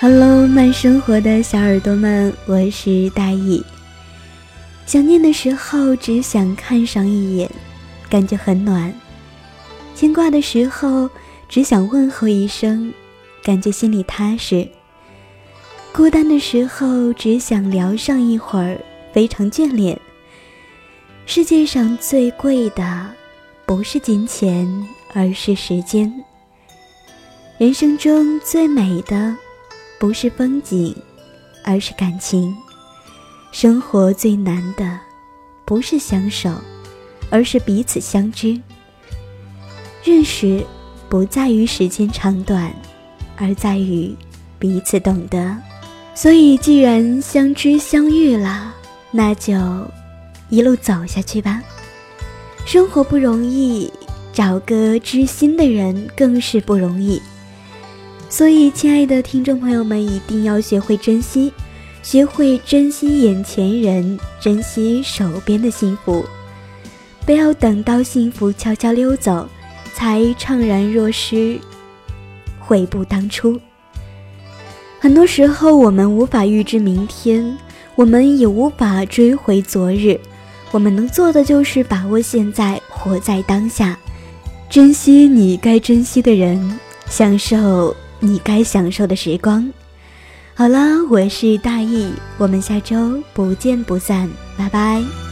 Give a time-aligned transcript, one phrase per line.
[0.00, 3.60] 满生活的小耳朵们，我是大意。
[4.86, 7.50] 想念的时候，只想看上一眼，
[8.08, 8.92] 感觉很暖；
[9.96, 11.10] 牵挂的时候，
[11.48, 12.94] 只想问候一声，
[13.42, 14.68] 感觉心里踏实；
[15.92, 18.78] 孤单的时候，只想聊上一会儿，
[19.12, 20.00] 非常眷恋。
[21.26, 23.06] 世界上最贵的，
[23.66, 24.64] 不是金钱，
[25.12, 26.12] 而是时间。
[27.58, 29.36] 人生中最美的。
[29.98, 30.94] 不是风景，
[31.64, 32.54] 而是感情。
[33.50, 34.98] 生活最难的，
[35.64, 36.50] 不是相守，
[37.30, 38.60] 而是彼此相知。
[40.04, 40.64] 认识
[41.08, 42.72] 不在于时间长短，
[43.36, 44.14] 而在于
[44.58, 45.56] 彼此懂得。
[46.14, 48.74] 所以，既然相知相遇了，
[49.10, 49.54] 那就
[50.48, 51.62] 一路走下去吧。
[52.64, 53.90] 生活不容易，
[54.32, 57.20] 找个知心的人更是不容易。
[58.30, 61.50] 所以，亲爱的听众朋友们，一定要学会珍惜，
[62.02, 66.22] 学会珍惜眼前人，珍惜手边的幸福，
[67.24, 69.48] 不要等到幸福悄悄溜走，
[69.94, 71.58] 才怅然若失，
[72.60, 73.58] 悔不当初。
[75.00, 77.56] 很多时候，我们无法预知明天，
[77.94, 80.20] 我们也无法追回昨日，
[80.70, 83.98] 我们能做的就是把握现在，活在当下，
[84.68, 87.96] 珍惜你该珍惜的人，享受。
[88.20, 89.72] 你该享受的时光。
[90.54, 95.27] 好了，我是大意，我们下周不见不散，拜拜。